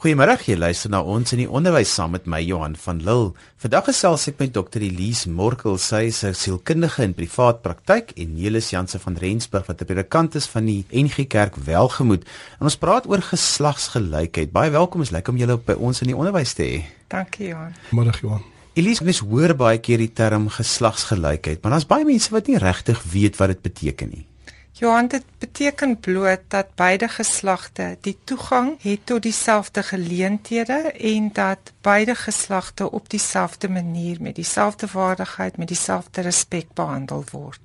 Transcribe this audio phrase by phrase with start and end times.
[0.00, 3.34] Goeiemôre, jy luister na ons in die onderwys saam met my Johan van Lille.
[3.60, 4.80] Vandag gesels ek met Dr.
[4.86, 9.82] Elise Morkel, sy is 'n sielkundige in privaat praktyk en Nelis Janse van Rensburg wat
[9.82, 12.24] 'n predikant is van die NG Kerk Welgemoed.
[12.60, 14.50] En ons praat oor geslagsgelykheid.
[14.50, 16.84] Baie welkom, is lekker om julle by ons in die onderwys te hê.
[17.08, 17.74] Dankie Johan.
[17.92, 18.42] Middag Johan.
[18.72, 23.02] Elise, mens hoor baie keer die term geslagsgelykheid, maar daar's baie mense wat nie regtig
[23.02, 24.29] weet wat dit beteken nie.
[24.72, 31.72] Johan, dit beteken bloot dat beide geslagte die toegang het tot dieselfde geleenthede en dat
[31.80, 37.60] beide geslagte op dieselfde manier met dieselfde waardigheid, met dieselfde respek behandel word.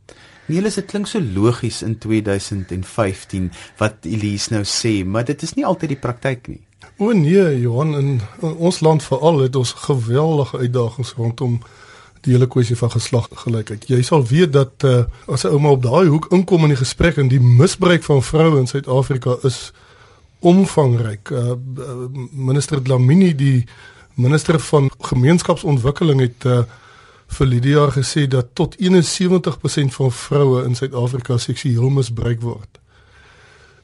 [0.46, 5.66] Nee, dit klink so logies in 2015 wat Elise nou sê, maar dit is nie
[5.66, 6.62] altyd die praktyk nie.
[6.98, 11.62] O nee, Johan, in, in ons land veral het ons geweldige uitdagings rondom
[12.26, 13.88] die hele kwessie van geslagsgelykheid.
[13.90, 17.18] Jy sal weet dat uh, as 'n ouma op daai hoek inkom in die gesprek
[17.18, 19.72] en die misbruik van vroue in Suid-Afrika is
[20.40, 21.30] omvangryk.
[21.30, 21.54] Uh,
[22.32, 23.66] minister Dlamini, die
[24.16, 26.64] minister van gemeenskapsontwikkeling het uh,
[27.27, 32.80] vir Lydia gesê dat tot 71% van vroue in Suid-Afrika seksueel misbruik word.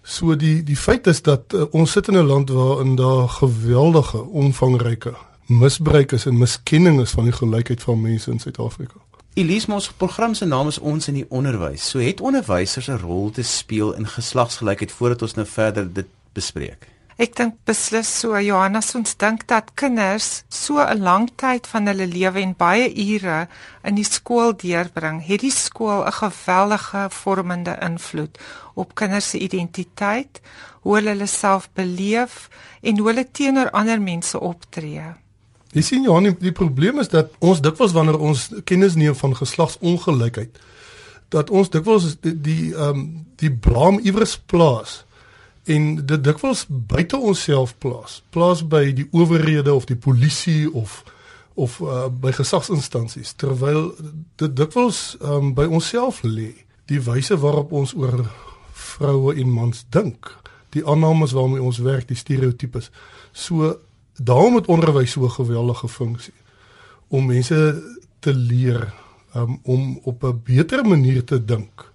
[0.03, 3.29] So die die feit is dat uh, ons sit in 'n land waar in daar
[3.29, 5.13] geweldige omvangryke
[5.57, 8.99] misbruik is en miskenning is van die gelykheid van mense in Suid-Afrika.
[9.33, 11.89] Elise ons program se naam is ons in die onderwys.
[11.89, 16.87] So het onderwysers 'n rol te speel in geslagsgelykheid voordat ons nou verder dit bespreek.
[17.21, 22.07] Ek dink beslis so Johannes ons dink dat kinders so 'n lang tyd van hulle
[22.07, 23.47] lewe en baie ure
[23.83, 28.37] in die skool deurbring, het die skool 'n geweldige vormende invloed
[28.73, 30.41] op kinders se identiteit,
[30.81, 32.49] hoe hulle hulle self beleef
[32.81, 35.20] en hoe hulle teenoor ander mense optree.
[35.71, 39.35] Jy sien Johan, die, die probleem is dat ons dikwels wanneer ons kennis neem van
[39.37, 40.59] geslagsongelykheid,
[41.31, 43.05] dat ons dikwels die ehm um,
[43.41, 44.99] die blame iewers plaas
[45.65, 48.19] en dit dikwels buite onsself plaas.
[48.29, 51.01] Plaas by die owerhede of die polisie of
[51.55, 53.89] of uh, by gesagsinstansies terwyl
[54.39, 56.51] dit dikwels um, by onsself lê.
[56.91, 58.27] Die wyse waarop ons oor
[58.73, 60.29] vroue en mans dink,
[60.75, 62.89] die aannames waarmee ons werk, die stereotypes.
[63.31, 63.75] So
[64.15, 66.33] daarom het onderwys so 'n geweldige funksie
[67.07, 67.83] om mense
[68.19, 68.93] te leer
[69.35, 71.91] um, om op 'n beter manier te dink.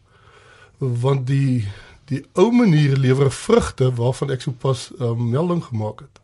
[0.78, 1.68] Want die
[2.04, 6.20] die ou manier lewer vrugte waarvan ek sopas um, melding gemaak het.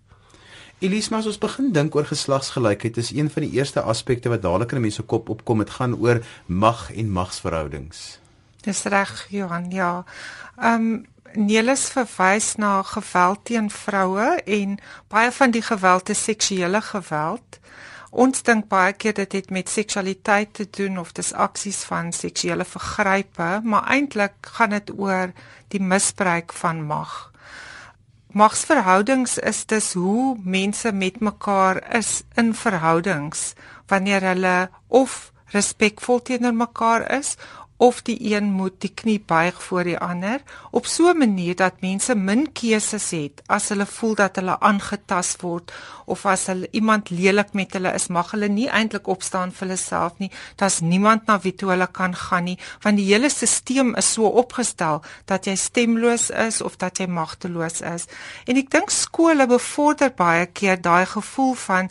[0.79, 4.73] Elise mas ons begin dink oor geslagsgelykheid is een van die eerste aspekte wat dadelik
[4.73, 8.19] in mense kop opkom dit gaan oor mag en magsverhoudings.
[8.63, 10.05] Dis reg Johan ja.
[10.57, 14.77] Ehm um, Nelis verwys na geweld teen vroue en
[15.09, 17.59] baie van die geweld is seksuele geweld.
[18.11, 22.65] Ons dink baie keer dit het met seksualiteit te doen of dis aksies van seksuele
[22.69, 25.33] vergrype, maar eintlik gaan dit oor
[25.73, 27.33] die misbruik van mag.
[28.33, 33.53] Magsverhoudings is dus hoe mense met mekaar is in verhoudings
[33.89, 37.37] wanneer hulle of respekvol teenoor mekaar is
[37.83, 41.81] of die een moet die knie buig voor die ander op so 'n manier dat
[41.81, 45.73] mense min keuses het as hulle voel dat hulle aangetast word
[46.07, 49.77] of as hulle iemand lelik met hulle is mag hulle nie eintlik opstaan vir hulle
[49.77, 50.31] self nie.
[50.57, 54.27] Daar's niemand na wie toe hulle kan gaan nie want die hele stelsel is so
[54.27, 58.07] opgestel dat jy stemloos is of dat jy magteloos is.
[58.47, 61.91] En ek dink skole bevorder baie keer daai gevoel van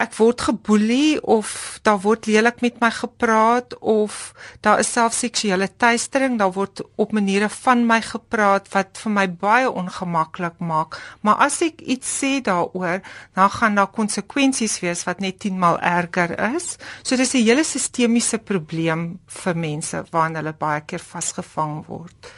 [0.00, 5.68] ek word geboelie of daar word lelik met my gepraat of daar is self seksuele
[5.76, 10.98] teistering, daar word op maniere van my gepraat wat vir my baie ongemaklik maak.
[11.22, 13.02] Maar as ek iets sê daaroor,
[13.34, 16.76] dan gaan daar konsekwensies wees wat net 10 maal erger is.
[17.02, 22.32] So dis 'n hele sistemiese probleem vir mense waarna hulle baie keer vasgevang word.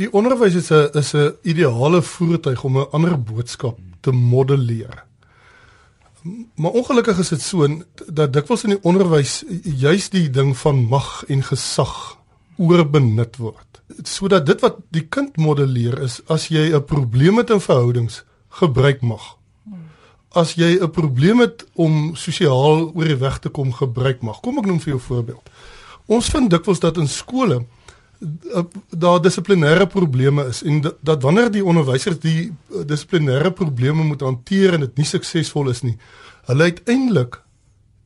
[0.00, 5.04] Die onderwys is 'n is 'n ideale voertuig om 'n ander boodskap te modelleer.
[6.54, 7.66] Maar ongelukkig is dit so
[8.06, 12.16] dat dikwels in die onderwys juis die ding van mag en gesag
[12.56, 13.82] oorbenut word.
[14.02, 19.00] Sodat dit wat die kind modelleer is as jy 'n probleem het in verhoudings, gebruik
[19.02, 19.36] mag.
[20.32, 24.40] As jy 'n probleem het om sosiaal oor die weg te kom, gebruik mag.
[24.40, 25.50] Kom ek noem vir jou voorbeeld.
[26.06, 27.66] Ons vind dikwels dat in skole
[28.90, 34.20] daar dissiplinêre probleme is en dat, dat wanneer die onderwysers die eh, dissiplinêre probleme moet
[34.20, 35.96] hanteer en dit nie suksesvol is nie,
[36.48, 37.40] hulle uiteindelik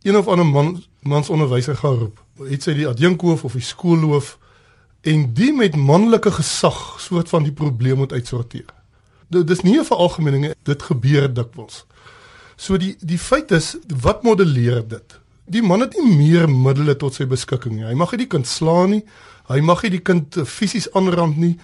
[0.03, 2.21] een of ander man mans onderwyser gaan roep.
[2.49, 4.35] Het sy die adjunkhoof of die skoolhoof
[5.09, 8.69] en die met manlike gesag soort van die probleem moet uitsorteer.
[9.29, 11.85] Dit dis nie 'n veralgemening, dit gebeur dikwels.
[12.57, 15.19] So die die feit is wat modelleer dit?
[15.45, 17.85] Die man het nie meer middele tot sy beskikking nie.
[17.85, 19.05] Hy mag nie die kind slaan nie.
[19.51, 21.57] Hy mag nie die kind fisies aanrand nie.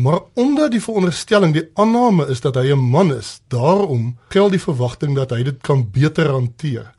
[0.00, 4.62] Maar omdat die veronderstelling, die aanname is dat hy 'n man is, daarom geld die
[4.62, 6.94] verwagting dat hy dit kan beter hanteer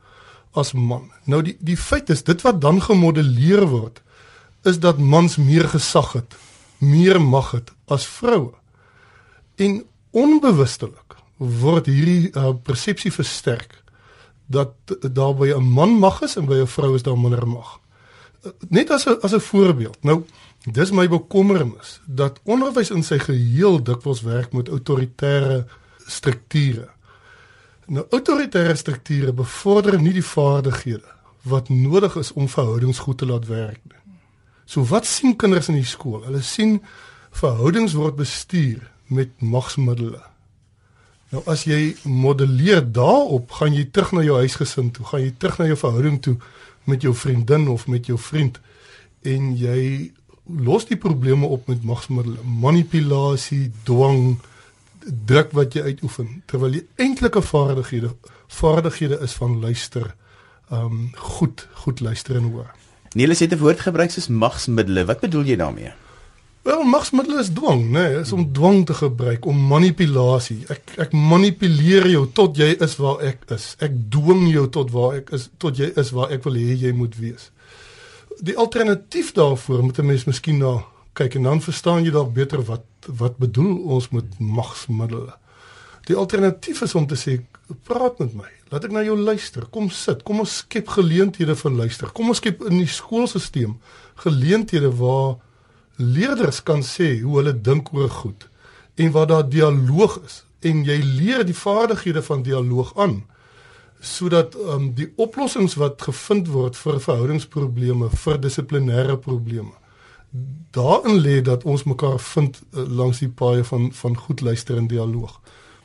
[0.52, 1.10] as man.
[1.24, 4.02] Nou die die feit is dit wat dan gemodelleer word
[4.62, 6.36] is dat mans meer gesag het,
[6.78, 8.52] meer mag het as vroue.
[9.56, 13.82] En onbewustelik word hierdie uh, persepsie versterk
[14.46, 17.81] dat daar by 'n man mag is en by 'n vrou is daar minder mag.
[18.68, 20.02] Net as 'n as 'n voorbeeld.
[20.02, 20.24] Nou
[20.62, 25.64] Dis my bekommernis dat onderwys in sy geheel dikwels werk met autoritaire
[26.06, 26.86] strukture.
[27.90, 33.48] Nou autoritaire strukture bevorder nie die vaardighede wat nodig is om verhoudings goed te laat
[33.50, 33.98] werk nie.
[34.64, 36.22] So wat sien kinders in die skool?
[36.22, 36.78] Hulle sien
[37.34, 40.22] verhoudings word bestuur met magsmiddels.
[41.32, 45.58] Nou as jy modelleer daarop, gaan jy terug na jou huisgesin toe, gaan jy terug
[45.58, 46.36] na jou verhouding toe
[46.84, 48.60] met jou vriendin of met jou vriend
[49.22, 50.12] en jy
[50.46, 54.40] los die probleme op met magsmiddels, manipulasie, dwang,
[55.06, 58.14] druk wat jy uitoefen terwyl die enkelike vaardighede
[58.52, 60.14] vaardighede is van luister,
[60.70, 62.70] um goed, goed luister en hoor.
[63.14, 65.06] Niels het 'n woord gebruik soos magsmiddels.
[65.06, 65.92] Wat bedoel jy daarmee?
[66.62, 68.02] Wel, magsmiddels is dwang, né?
[68.08, 70.60] Nee, is om dwang te gebruik, om manipulasie.
[70.70, 73.72] Ek ek manipuleer jou tot jy is waar ek is.
[73.82, 76.92] Ek dwing jou tot waar ek is, tot jy is waar ek wil hê jy
[76.94, 77.50] moet wees
[78.42, 82.62] die alternatief daarvoor moet 'n mens miskien na kyk en dan verstaan jy dalk beter
[82.62, 85.32] wat wat bedoel ons met magsmiddels.
[86.06, 87.42] Die alternatief is om te sê
[87.82, 88.50] praat met my.
[88.68, 89.66] Laat ek na jou luister.
[89.70, 90.22] Kom sit.
[90.22, 92.10] Kom ons skep geleenthede vir luister.
[92.12, 93.76] Kom ons skep in die skoolstelsel
[94.14, 95.36] geleenthede waar
[95.96, 98.48] leerders kan sê hoe hulle dink oor goed
[98.94, 103.22] en waar daar dialoog is en jy leer die vaardighede van dialoog aan
[104.02, 109.70] sodat um, die oplossings wat gevind word vir verhoudingsprobleme, vir dissiplinêre probleme,
[110.74, 114.88] daarin lê dat ons mekaar vind uh, langs die paaie van van goed luister en
[114.90, 115.38] dialoog.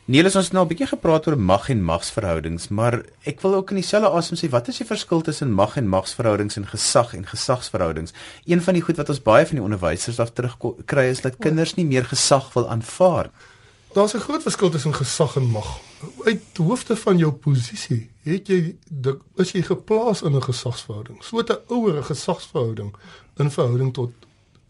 [0.07, 3.69] Niels ons het nou 'n bietjie gepraat oor mag en magsverhoudings, maar ek wil ook
[3.69, 7.25] in dieselfde asem sê wat is die verskil tussen mag en magsverhoudings en gesag en
[7.25, 8.13] gesagsverhoudings?
[8.45, 11.37] Een van die goed wat ons baie van die onderwysers af terug kry is dat
[11.37, 13.29] kinders nie meer gesag wil aanvaar.
[13.93, 15.79] Daar's 'n groot verskil tussen gesag en mag.
[16.23, 18.75] Uit hoofde van jou posisie het jy
[19.35, 21.23] is jy geplaas in 'n gesagsverhouding.
[21.23, 22.95] So 'n ouer gesagsverhouding
[23.37, 24.11] in verhouding tot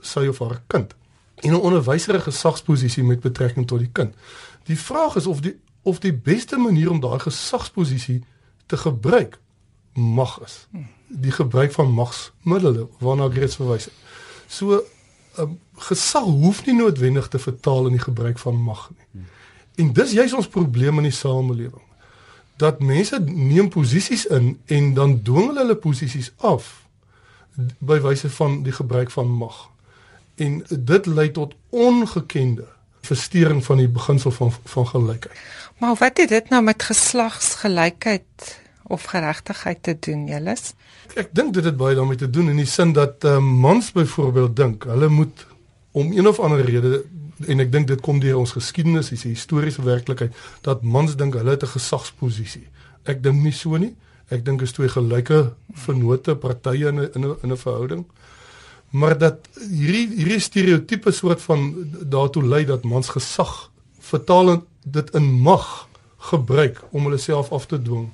[0.02, 0.94] sy of haar kind.
[1.36, 4.16] En 'n onderwyser 'n gesagsposisie met betrekking tot die kind.
[4.68, 5.56] Die vraag is of die
[5.88, 8.24] of die beste manier om daai gesagsposisie
[8.66, 9.40] te gebruik
[9.94, 10.68] mag is.
[11.08, 14.02] Die gebruik van magsmiddels waarna ek reeds verwys het.
[14.52, 14.82] So
[15.40, 15.56] um,
[15.88, 19.24] gesag hoef nie noodwendig te vertaal in die gebruik van mag nie.
[19.78, 21.84] En dis juist ons probleem in die samelewing.
[22.58, 26.72] Dat mense neem posisies in en dan dwing hulle hulle posisies af
[27.80, 29.70] by wyse van die gebruik van mag.
[30.36, 32.68] En dit lei tot ongekende
[33.08, 35.44] verstoring van die beginsel van van gelykheid.
[35.78, 40.74] Maar wat het dit nou met geslagsgelykheid of geregtigheid te doen, Jelis?
[41.16, 44.56] Ek dink dit het baie daarmee te doen in die sin dat uh, mans byvoorbeeld
[44.56, 45.46] dink hulle moet
[45.92, 47.04] om een of ander rede
[47.46, 51.54] en ek dink dit kom deur ons geskiedenis, die historiese werklikheid dat mans dink hulle
[51.56, 52.68] het 'n gesagsposisie.
[53.06, 53.96] Ek dink nie so nie.
[54.30, 58.06] Ek dink is twee gelyke vennote partye 'n in 'n in 'n verhouding.
[58.98, 61.68] Maar dat hierdie hierdie stereotipe soort van
[62.14, 63.54] daartoe lei dat mans gesag
[64.12, 65.88] vertaal dit in mag
[66.32, 68.08] gebruik om hulle self af te dwing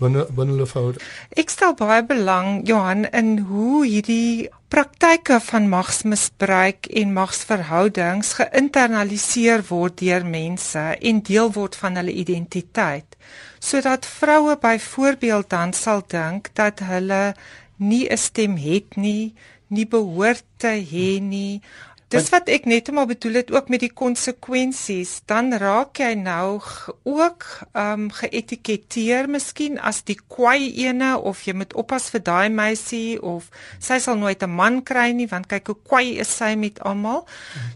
[0.00, 1.04] binne binne hulle verhouding.
[1.40, 9.98] Ek stel baie belang Johan in hoe hierdie praktyke van magsmisbruik en magsverhoudings geïnternaliseer word
[10.00, 13.18] deur mense en deel word van hulle identiteit
[13.60, 17.34] sodat vroue byvoorbeeld dan sal dink dat hulle
[17.76, 19.34] nie 'n stem het nie,
[19.70, 21.62] nie behoort te hê nie,
[22.10, 26.58] Dis wat ek net maar bedoel het ook met die konsekwensies, dan raak jy nou
[27.06, 32.50] ook ehm um, geetiketeer miskien as die kwaai ene of jy moet oppas vir daai
[32.50, 33.46] meisie of
[33.78, 37.26] sy sal nooit 'n man kry nie want kyk hoe kwaai is sy met almal.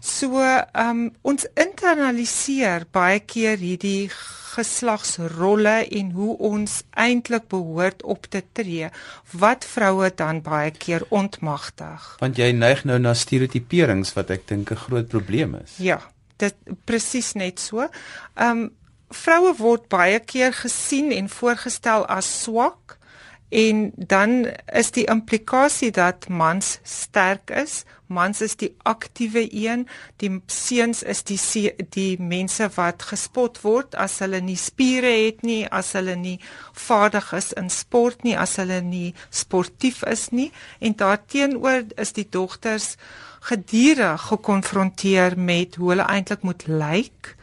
[0.01, 4.11] So ehm um, ons internaliseer baie keer hierdie
[4.55, 8.89] geslagsrolle en hoe ons eintlik behoort op te tree
[9.31, 12.15] wat vroue dan baie keer ontmagtig.
[12.19, 15.77] Want jy neig nou na stereotiperings wat ek dink 'n groot probleem is.
[15.77, 16.01] Ja,
[16.37, 17.87] dit presies net so.
[18.35, 18.71] Ehm um,
[19.09, 22.97] vroue word baie keer gesien en voorgestel as swak
[23.49, 29.85] en dan is die implikasie dat mans sterk is mans is die aktiewe een
[30.21, 31.39] die seuns is die
[31.95, 33.95] die mense wat gespot word.
[33.95, 36.39] As hulle nie spiere het nie as hulle nie
[36.87, 40.51] vaardig is in sport nie as hulle nie sportief is nie.
[40.79, 42.95] En daarteenoor is die dogters
[43.45, 47.35] gedurig gekonfronteer met hoe hulle eintlik moet lyk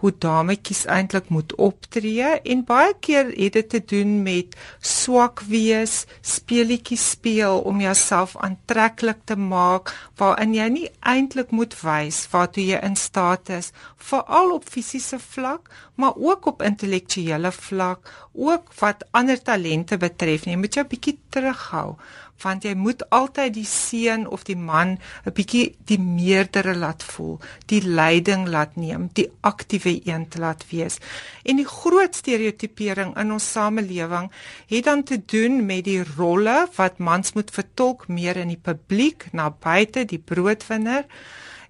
[0.00, 6.06] hoe dametjies eintlik moet optree en baie keer het dit te doen met swak wees,
[6.20, 12.80] speletjies speel om jouself aantreklik te maak waarin jy nie eintlik moet wys waartoe jy
[12.86, 15.68] in staat is, veral op fisiese vlak,
[16.00, 20.46] maar ook op intellektuele vlak, ook wat ander talente betref.
[20.48, 21.98] Jy moet jou bietjie terughou
[22.42, 27.40] want jy moet altyd die seun of die man 'n bietjie die meerdere laat voel,
[27.66, 30.98] die leiding laat neem, die aktiewe een te laat wees.
[31.44, 34.30] En die groot stereotipering in ons samelewing
[34.66, 39.32] het dan te doen met die rolle wat mans moet vertolk meer in die publiek,
[39.32, 41.04] na buite, die broodwinner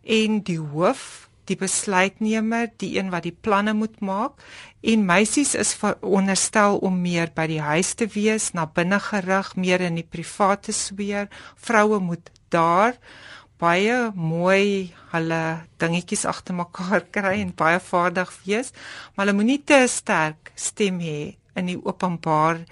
[0.04, 4.38] en die hoof die besluitnemer, die een wat die planne moet maak
[4.80, 9.82] en meisies is veronderstel om meer by die huis te wees, na binne gerig, meer
[9.84, 11.28] in die private sfeer.
[11.60, 12.96] Vroue moet daar
[13.60, 15.42] baie mooi hulle
[15.82, 18.72] dingetjies agter mekaar kry en baie vaardig wees,
[19.14, 21.20] maar hulle moenie te sterk stem hê
[21.58, 22.62] in die openbaar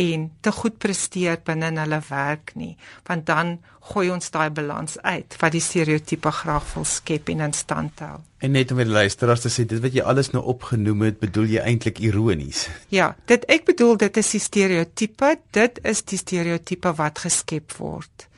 [0.00, 2.74] en te goed presteer binne hulle werk nie,
[3.06, 3.58] want dan
[3.92, 8.18] gooi ons daai balans uit wat die stereotipe graag wil skep en in stand hou.
[8.44, 11.56] En net om weer luisteraars te sê, dit wat jy alles nou opgenoem het, bedoel
[11.56, 12.66] jy eintlik ironies?
[12.92, 18.28] Ja, dit ek bedoel dit is die stereotipe, dit is die stereotipe wat geskep word.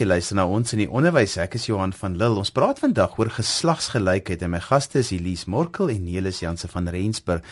[0.00, 1.36] Jy luister na ons in die onderwys.
[1.38, 2.40] Ek is Johan van Lille.
[2.40, 6.88] Ons praat vandag oor geslagsgelykheid en my gaste is Elise Morkel en Nelis Janse van
[6.90, 7.44] Rensburg.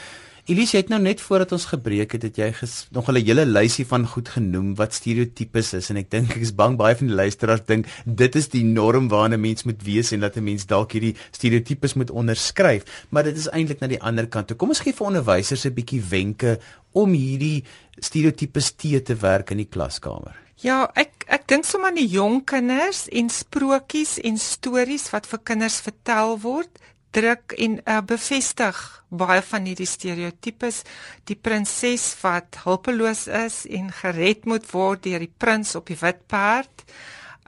[0.51, 3.45] Elise, jy het nou net voordat ons gebreek het, het jy ges, nog 'n hele
[3.47, 7.07] lysie van goed genoem wat stereotypes is en ek dink ek is bang baie van
[7.07, 10.43] die luisteraars dink dit is die norm waarna 'n mens moet wees en dat 'n
[10.43, 14.49] mens dalk hierdie stereotypes moet onderskryf, maar dit is eintlik na die ander kant.
[14.49, 16.59] Toe kom ons gee vir onderwysers 'n bietjie wenke
[16.93, 17.63] om hierdie
[18.01, 20.35] stereotypes te te werk in die klaskamer.
[20.57, 25.39] Ja, ek ek dink sommer aan die jong kinders en sprokies en stories wat vir
[25.45, 26.71] kinders vertel word
[27.11, 30.83] druk en uh, bevestig baie van hierdie stereotypes.
[31.27, 36.27] Die prinses wat hulpeloos is en gered moet word deur die prins op die wit
[36.31, 36.87] perd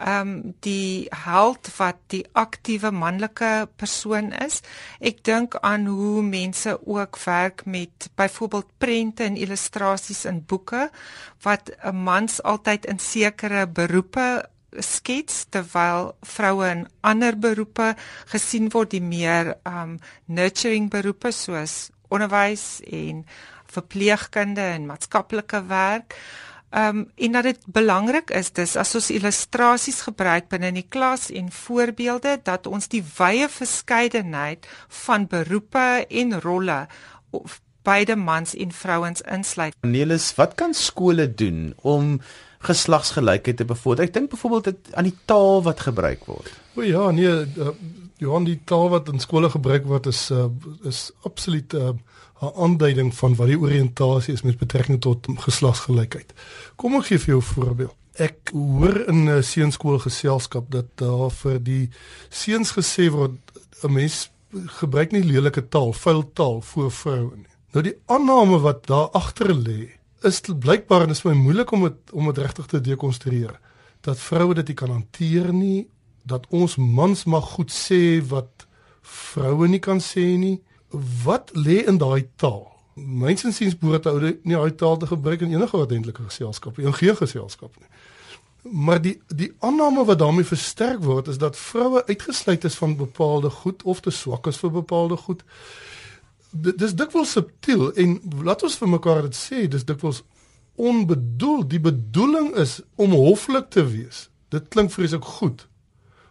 [0.02, 4.60] ehm um, die held wat die aktiewe manlike persoon is.
[5.00, 10.90] Ek dink aan hoe mense ook werk met byvoorbeeld prente en illustrasies in boeke
[11.42, 14.48] wat 'n mans altyd in sekere beroepe
[14.80, 17.92] skets terwyl vroue in ander beroepe
[18.32, 23.24] gesien word die meer um nurturing beroepe soos onderwys en
[23.72, 26.16] verpleegkunde en maatskaplike werk.
[26.72, 31.28] Um en dat dit belangrik is dis as ons illustrasies gebruik binne in die klas
[31.30, 34.68] en voorbeelde dat ons die wye verskeidenheid
[35.04, 36.86] van beroepe en rolle
[37.30, 39.74] of beide mans en vrouens insluit.
[39.80, 42.20] Nelis, wat kan skole doen om
[42.62, 44.06] geslagsgelykheid te bevorder.
[44.06, 46.50] Ek dink byvoorbeeld aan die taal wat gebruik word.
[46.76, 47.74] O ja, nee, uh,
[48.22, 50.46] Johan, die taal wat in skole gebruik word is uh,
[50.86, 51.98] is absoluut eh, 'n
[52.42, 56.32] uh, aanduiding van wat die oriëntasie is met betrekking tot geslagsgelykheid.
[56.76, 57.94] Kom ek gee vir jou 'n voorbeeld.
[58.14, 61.90] Ek hoor in 'n seunskool geselskap dat daar vir die
[62.30, 63.38] seuns gesê word
[63.82, 64.30] 'n mens
[64.80, 67.52] gebruik nie lelike taal, vuil taal voor vroue nie.
[67.72, 69.90] Nou die aanname wat daar agter lê
[70.24, 73.58] is blykbaar en dit is my moeilik om dit om dit regtig te dekonstrueer
[74.02, 75.88] dat vroue dit nie kan hanteer nie
[76.22, 78.66] dat ons mans mag goed sê wat
[79.02, 80.60] vroue nie kan sê nie.
[81.24, 82.68] Wat lê in daai taal?
[82.94, 87.16] Myns insiens behoort oude nie daai taal te gebruik in enige ordentlike geselskap in geen
[87.16, 87.88] geselskap nie.
[88.62, 93.50] Maar die die aanname wat daarmee versterk word is dat vroue uitgesluit is van bepaalde
[93.50, 95.42] goed of te swak is vir bepaalde goed
[96.52, 100.22] dis dikwels subtiel en laat ons vir mekaar dit sê, dis dikwels
[100.76, 101.64] onbedoel.
[101.68, 104.28] Die bedoeling is om hoflik te wees.
[104.52, 105.66] Dit klink vreeslik goed.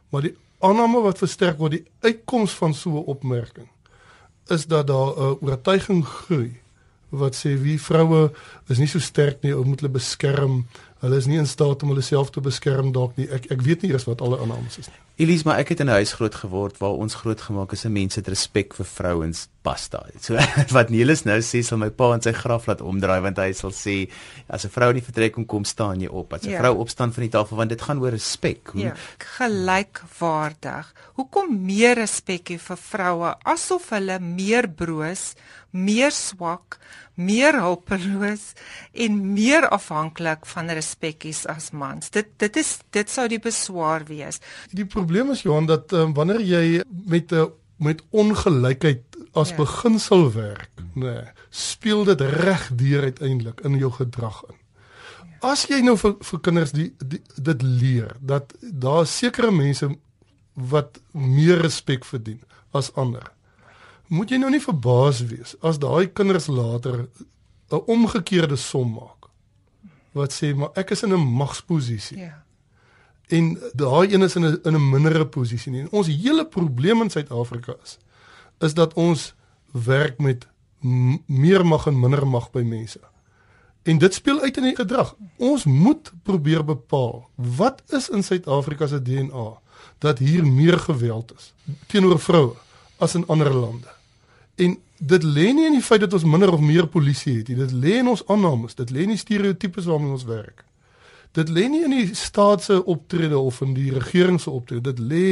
[0.09, 3.69] Maar die aanname wat versterk word, die uitkoms van so 'n opmerking
[4.47, 6.61] is dat daar 'n oortuiging groei
[7.09, 8.31] wat sê wie vroue
[8.67, 10.61] is nie so sterk nie, ou moet hulle beskerm.
[11.03, 13.27] Hulle is nie in staat om hulle self te beskerm dalk nie.
[13.27, 15.01] Ek ek weet nie eers wat alle aannames is nie.
[15.21, 18.19] Elise, maar ek het in 'n huis groot geword waar ons grootgemaak is 'n mense
[18.19, 20.05] het respek vir vrouens basta.
[20.19, 20.33] So
[20.77, 23.69] wat Nelis nou sê sal my pa in sy graf laat omdraai want hy sal
[23.71, 24.09] sê
[24.49, 26.33] as 'n vrou in die vertrek kom kom staan jy op.
[26.33, 26.59] As 'n ja.
[26.59, 28.73] vrou opstaan van die tafel want dit gaan oor respek.
[28.73, 28.95] Hoe ja,
[29.37, 30.93] gelykwaardig.
[31.13, 35.35] Hoekom meer respek hê vir vroue asof hulle meer broos,
[35.69, 36.79] meer swak,
[37.15, 38.53] meer hulpeloos
[38.93, 42.09] en meer afhanklik van respek is as mans.
[42.09, 44.41] Dit dit is dit sou die beswaar wees.
[44.71, 47.45] Die probleem is Johan dat um, wanneer jy met 'n uh,
[47.81, 49.03] met ongelykheid
[49.33, 49.55] as ja.
[49.55, 54.55] beginsel werk, nê, nee, speel dit reg deur uiteindelik in jou gedrag in.
[55.41, 59.89] As jy nou vir vir kinders die, die dit leer dat daar sekere mense
[60.53, 62.41] wat meer respek verdien
[62.71, 63.31] as ander.
[64.07, 67.07] Moet jy nou nie verbaas wees as daai kinders later
[67.71, 69.29] 'n omgekeerde som maak
[70.11, 72.17] wat sê maar ek is in 'n magsposisie.
[72.17, 72.40] Ja.
[73.31, 75.81] En daai een is in 'n in 'n mindere posisie nie.
[75.81, 77.97] En ons hele probleem in Suid-Afrika is
[78.59, 79.33] is dat ons
[79.71, 80.47] werk met
[81.25, 82.99] meer mag en minder mag by mense.
[83.83, 85.15] En dit speel uit in die gedrag.
[85.37, 89.59] Ons moet probeer bepaal wat is in Suid-Afrika se DNA
[89.97, 91.53] dat hier meer geweld is
[91.87, 92.55] teenoor vroue
[92.97, 93.89] as in ander lande.
[94.55, 97.57] En dit lê nie in die feit dat ons minder of meer polisie het nie.
[97.57, 100.65] Dit lê in ons aannames, dit lê in die stereotypes waarmee ons werk.
[101.31, 104.93] Dit lê nie in die staat se optrede of in die regering se optrede.
[104.93, 105.27] Dit lê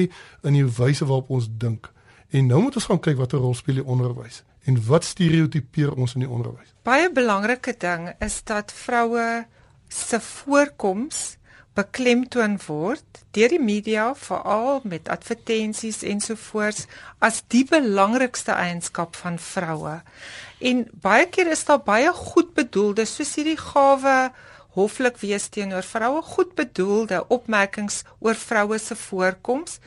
[0.47, 1.91] in die wyse waarop ons dink.
[2.29, 6.13] En nou moet ons gaan kyk watter rol speel die onderwys en wat stereotipeer ons
[6.13, 6.71] in die onderwys.
[6.85, 9.45] Baie belangrike ding is dat vroue
[9.89, 11.39] se voorkoms
[11.77, 16.85] beklemtoon word deur die media veral met advertensies ensovoorts
[17.23, 19.99] as die belangrikste eienskap van vroue.
[20.59, 24.17] En baie keer is daar baie goed bedoelde soos hierdie gawe
[24.77, 29.79] hoflik wees teenoor vroue goed bedoelde opmerkings oor vroue se voorkoms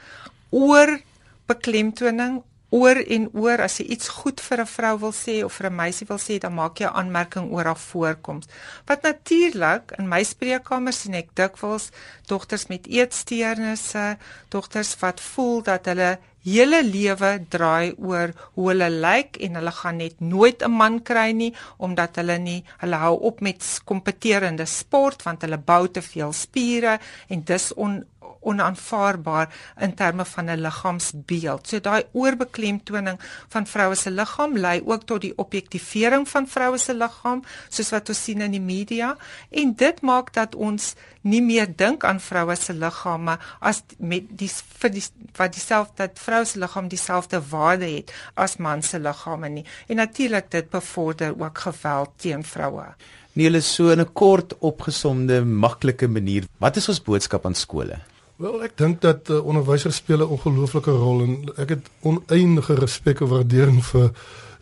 [0.51, 0.99] oor
[1.47, 5.67] beklemtoning oor en oor as jy iets goed vir 'n vrou wil sê of vir
[5.69, 8.47] 'n meisie wil sê, dan maak jy 'n aanmerking oor haar voorkoms.
[8.87, 11.91] Wat natuurlik in my spreekkamer sien ek dikwels
[12.27, 14.17] dogters met eetsteurnisse,
[14.49, 20.01] dogters wat voel dat hulle hele lewe draai oor hoe hulle lyk en hulle gaan
[20.03, 25.23] net nooit 'n man kry nie omdat hulle nie hulle hou op met kompeterende sport
[25.23, 28.05] want hulle bou te veel spiere en dis on
[28.43, 29.49] onaanvaarbaar
[29.81, 31.69] in terme van 'n liggaamsbeeld.
[31.69, 33.19] So daai oorbeklemtoning
[33.49, 38.09] van vroue se liggaam lei ook tot die objektivering van vroue se liggaam, soos wat
[38.09, 39.17] ons sien in die media,
[39.51, 44.51] en dit maak dat ons nie meer dink aan vroue se liggame as met die
[44.51, 45.05] vir die
[45.39, 49.65] wat dieselfde dat vroue se liggaam dieselfde waarde het as man se liggame nie.
[49.89, 52.95] En natuurlik dit bevorder ook geweld teen vroue.
[53.33, 56.45] Nie hulle so in 'n kort opgesomde maklike manier.
[56.59, 58.12] Wat is ons boodskap aan skole?
[58.43, 63.21] Wel, ek dink dat uh, onderwysers speel 'n ongelooflike rol en ek het oneindige respek
[63.21, 64.09] en waardering vir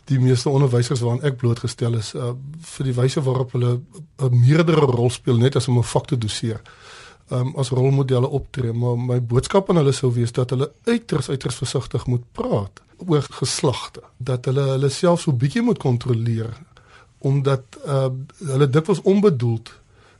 [0.05, 2.35] die meeste onderwysers waaraan ek blootgestel is uh,
[2.73, 3.79] vir die wyse waarop hulle
[4.21, 6.61] 'n meerdere rol speel net as om 'n vak te doseer.
[7.31, 11.55] Um, as rolmodelle optree, maar my boodskap aan hulle sou wees dat hulle uiters uiters
[11.55, 16.53] versigtig moet praat oor geslagte, dat hulle hulle self so bietjie moet kontroleer
[17.17, 18.09] omdat uh,
[18.45, 19.71] hulle dikwels onbedoeld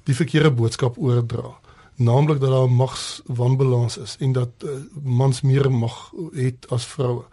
[0.04, 1.62] die verkeerde boodskap oordra
[1.96, 4.70] naamlik dat daar magswanbalans is en dat uh,
[5.04, 7.24] mans meer mag het as vroue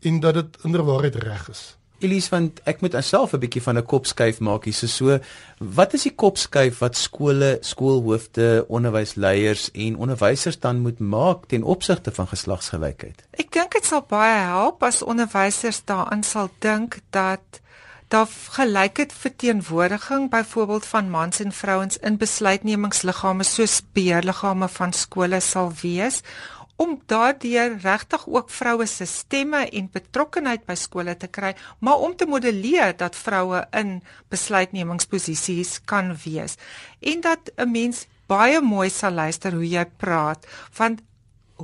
[0.00, 1.76] en dat dit inderwaarheid reg is.
[1.98, 5.18] Elise want ek moet myself 'n bietjie van 'n kopskuif maak hier so so
[5.58, 12.12] wat is die kopskuif wat skole, skoolhoofde, onderwysleiers en onderwysers dan moet maak ten opsigte
[12.12, 13.22] van geslagsgelykheid?
[13.30, 17.60] Ek dink dit sal baie help as onderwysers daaraan sal dink dat
[18.08, 25.72] daar gelykheid verteenwoordiging byvoorbeeld van mans en vrouens in besluitnemingsliggame soos beheerliggame van skole sal
[25.82, 26.22] wees
[26.76, 32.16] om daardeur regtig ook vroue se stemme en betrokkenheid by skole te kry, maar om
[32.16, 36.56] te modelleer dat vroue in besluitnemingsposisies kan wees.
[37.00, 41.00] En dat 'n mens baie mooi sal luister hoe jy praat want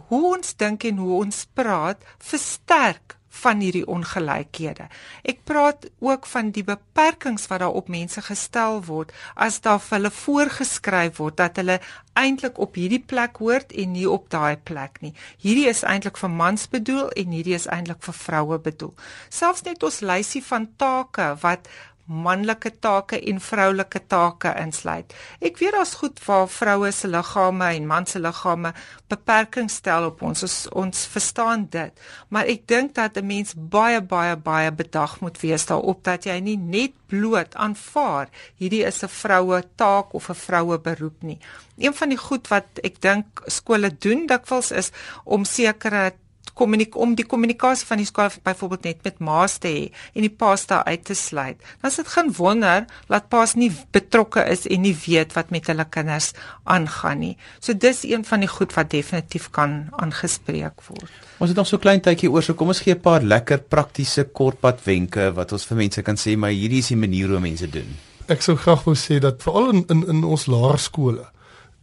[0.09, 4.89] hoe ons dink en hoe ons praat versterk van hierdie ongelykhede.
[5.25, 9.99] Ek praat ook van die beperkings wat daar op mense gestel word as daar vir
[9.99, 11.79] hulle voorgeskryf word dat hulle
[12.19, 15.15] eintlik op hierdie plek hoort en nie op daai plek nie.
[15.41, 18.93] Hierdie is eintlik vir mans bedoel en hierdie is eintlik vir vroue bedoel.
[19.33, 21.73] Selfs net ons lysie van take wat
[22.07, 25.15] manlike take en vroulike take insluit.
[25.41, 28.73] Ek weet daar's goed waar vroue se liggame en man se liggame
[29.09, 30.43] beperkings stel op ons.
[30.43, 30.59] ons.
[30.73, 31.93] Ons verstaan dit,
[32.29, 36.41] maar ek dink dat 'n mens baie baie baie bedag moet wees daarop dat jy
[36.41, 41.39] nie net bloot aanvaar hierdie is 'n vroue taak of 'n vroue beroep nie.
[41.79, 44.91] Een van die goed wat ek dink skole doen dikwels is
[45.25, 46.13] om sekere
[46.59, 49.85] kommunik om die kommunikasie van die skool byvoorbeeld net met ma's te hê
[50.15, 51.59] en die pa's daar uit te sluit.
[51.81, 55.67] Dan is dit geen wonder dat pa's nie betrokke is en nie weet wat met
[55.71, 56.33] hulle kinders
[56.65, 57.35] aangaan nie.
[57.61, 61.11] So dis een van die goed wat definitief kan aangespreek word.
[61.39, 64.25] Ons het nog so klein tydjie oor, so kom ons gee 'n paar lekker praktiese
[64.25, 67.67] kortpad wenke wat ons vir mense kan sê, maar hierdie is die manier hoe mense
[67.67, 67.97] doen.
[68.29, 71.27] Ek sou graag wou sê dat veral in in in ons laerskole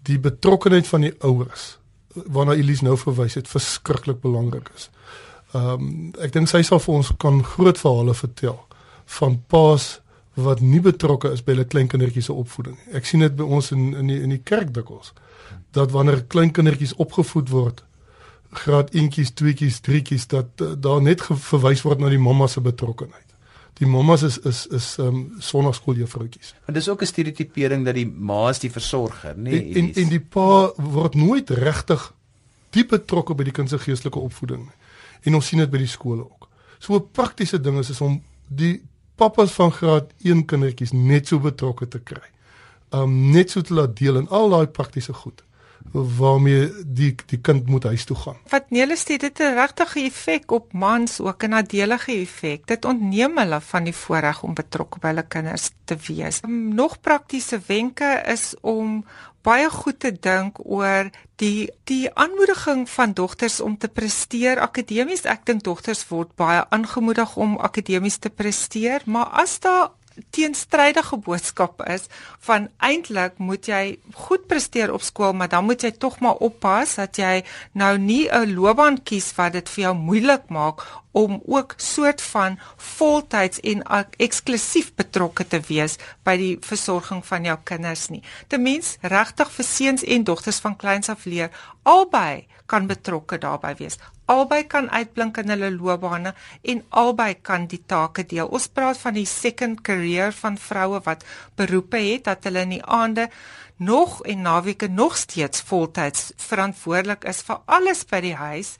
[0.04, 1.79] die betrokkenheid van die ouers
[2.14, 4.90] waarna Elise nou verwys het verskriklik belangrik is.
[5.54, 8.60] Ehm um, ek dink sy sal vir ons kan groot verhale vertel
[9.20, 10.00] van paas
[10.34, 12.78] wat nie betrokke is by hulle kleinkindertjies se opvoeding.
[12.94, 15.14] Ek sien dit by ons in in die in die kerk dikwels
[15.74, 17.84] dat wanneer kleinkindertjies opgevoed word
[18.52, 23.29] graad 1tjies, 2tjies, 3tjies dat uh, daar net verwys word na die mamma se betrokkeheid.
[23.80, 26.54] Die mammas is is is ehm um, sonnaskooljuffroutjies.
[26.66, 29.50] Want dis ook 'n stereotipering dat die ma is die versorger, nê?
[29.50, 32.14] Nee, en, en en die pa word nooit regtig
[32.70, 34.72] diep betrokke by die kind se geestelike opvoeding.
[35.24, 36.50] En ons sien dit by die skole ook.
[36.80, 38.82] So 'n praktiese ding is is om die
[39.16, 42.28] pappas van graad 1 kindertjies net so betrokke te kry.
[42.90, 45.44] Um net so te laat deel in al daai praktiese goed
[45.92, 48.38] waarmee die die kind moet huis toe gaan.
[48.50, 52.68] Wat Nele sê dit het 'n regtige effek op mans ook 'n nadelige effek.
[52.68, 56.40] Dit ontneem hulle van die voorreg om betrokke by hulle kinders te wees.
[56.44, 59.06] Um, nog praktiese wenke is om
[59.42, 65.26] baie goed te dink oor die die aanmoediging van dogters om te presteer akademies.
[65.26, 69.90] Ek dink dogters word baie aangemoedig om akademies te presteer, maar as daar
[70.30, 72.08] teenstrydige boodskap is
[72.46, 73.84] van eintlik moet jy
[74.26, 78.28] goed presteer op skool, maar dan moet jy tog maar oppas dat jy nou nie
[78.32, 83.84] 'n loopbaan kies wat dit vir jou moeilik maak om ook soort van voltyds en
[84.18, 88.24] eksklusief betrokke te wees by die versorging van jou kinders nie.
[88.48, 91.50] Ten mens regtig vir seuns en dogters van kleins af leer
[91.84, 93.98] albei kan betrokke daarbey wees.
[94.30, 98.48] Albei kan uitblink in hulle loopbane en albei kan die take deel.
[98.48, 101.26] Ons praat van die second career van vroue wat
[101.58, 103.30] beroepe het dat hulle in die aande
[103.80, 108.74] nog en naweke nog steeds voltyds verantwoordelik is vir alles by die huis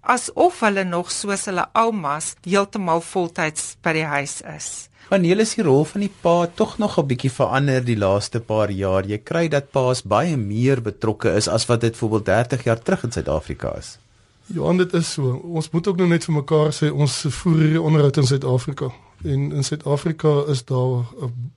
[0.00, 4.70] asof hulle nog soos hulle oumas heeltemal voltyds by die huis is.
[5.06, 8.70] Wanneer is die rol van die pa tog nog 'n bietjie verander die laaste paar
[8.70, 9.06] jaar?
[9.06, 13.04] Jy kry dat pa's baie meer betrokke is as wat dit voorbeeld 30 jaar terug
[13.04, 13.98] in Suid-Afrika is.
[14.46, 15.40] Ja, dit is so.
[15.44, 18.90] Ons moet ook nou net vir mekaar sê ons voer hierdie onderhoud in Suid-Afrika.
[19.24, 21.06] En in Suid-Afrika is daar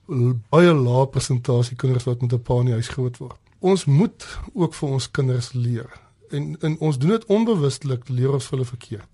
[0.08, 3.38] 'n baie lae persentasie kinders wat met 'n pa in die huis groot word.
[3.58, 5.90] Ons moet ook vir ons kinders leer.
[6.30, 9.10] En en ons doen dit onbewustelik leer ons hulle verkeerd.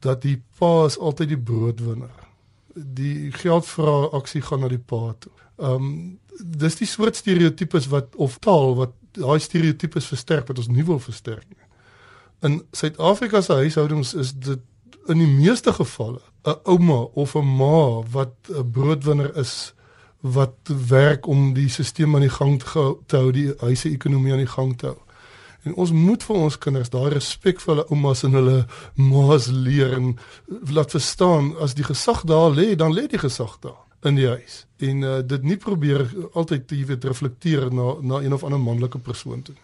[0.00, 2.23] Dat die pa is altyd die broodwinner.
[2.74, 5.32] Die geldvra aksie gaan na die pa toe.
[5.58, 5.96] Ehm um,
[6.34, 10.98] dis die soort stereotypes wat of taal wat daai stereotypes versterk wat ons nie wil
[10.98, 11.68] versterk nie.
[12.42, 14.60] In Suid-Afrika se huishoudings is dit
[15.06, 19.74] in die meeste gevalle 'n ouma of 'n ma wat 'n broodwinner is
[20.20, 20.56] wat
[20.88, 22.62] werk om die stelsel aan die gang
[23.06, 24.98] te hou, die huise ekonomie aan die gang te hou.
[25.64, 28.58] En ons moet vir ons kinders daai respekvolle oumas en hulle
[29.00, 30.12] ma's leer en
[30.68, 34.64] laat verstaan as die gesag daar lê, dan lê die gesag daar in die huis.
[34.84, 36.04] En uh, dit nie probeer
[36.36, 39.56] altyd jy weet reflekteer na na een of ander manlike persoon toe.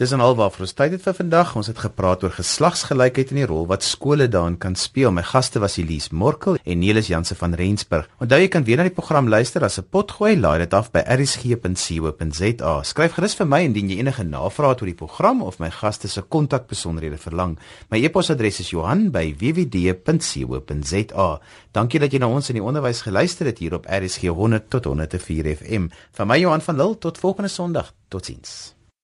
[0.00, 1.50] Dis en alwaar vir ons tyd het vir vandag.
[1.60, 5.12] Ons het gepraat oor geslagsgelykheid en die rol wat skole daarin kan speel.
[5.12, 8.08] My gaste was Elise Morkel en Nelis Janse van Rensburg.
[8.16, 10.40] Onthou jy kan weer na die program luister as 'n potgooi.
[10.40, 12.82] Laai dit af by rsg.co.za.
[12.82, 16.08] Skryf gerus vir my indien jy enige navrae het oor die program of my gaste
[16.08, 17.58] se kontakbesonderhede verlang.
[17.90, 21.40] My e-posadres is Johan@wwd.co.za.
[21.72, 24.84] Dankie dat jy na ons in die onderwys geluister het hier op RSG 100 tot
[24.84, 25.88] 104 FM.
[26.12, 27.92] Vir my Johan van Lille tot volgende Sondag.
[28.08, 28.81] Totsiens.